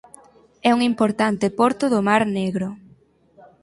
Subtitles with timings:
[0.69, 2.67] É un importante porto do Mar Negro.